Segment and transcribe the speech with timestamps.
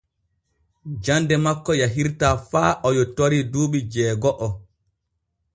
[1.09, 4.47] Jande makko yahirtaa faa o yottori duuɓi jeego’o.